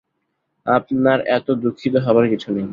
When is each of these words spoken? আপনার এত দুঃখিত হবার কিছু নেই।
আপনার 0.65 1.19
এত 1.29 1.47
দুঃখিত 1.63 1.93
হবার 2.05 2.25
কিছু 2.29 2.47
নেই। 2.55 2.67